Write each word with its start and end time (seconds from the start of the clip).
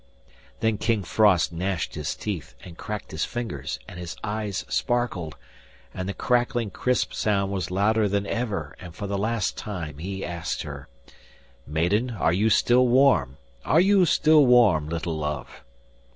Then 0.61 0.79
King 0.79 1.03
Frost 1.03 1.53
gnashed 1.53 1.93
his 1.93 2.15
teeth, 2.15 2.55
and 2.63 2.75
cracked 2.75 3.11
his 3.11 3.23
fingers, 3.23 3.77
and 3.87 3.99
his 3.99 4.15
eyes 4.23 4.65
sparkled, 4.67 5.35
and 5.93 6.09
the 6.09 6.15
crackling, 6.15 6.71
crisp 6.71 7.13
sound 7.13 7.51
was 7.51 7.69
louder 7.69 8.09
than 8.09 8.25
ever, 8.25 8.75
and 8.79 8.95
for 8.95 9.05
the 9.05 9.19
last 9.19 9.57
time 9.59 9.99
he 9.99 10.25
asked 10.25 10.63
her: 10.63 10.87
'Maiden, 11.67 12.09
are 12.09 12.33
you 12.33 12.49
still 12.49 12.87
warm? 12.87 13.37
Are 13.63 13.79
you 13.79 14.07
still 14.07 14.43
warm, 14.43 14.89
little 14.89 15.15
love? 15.19 15.63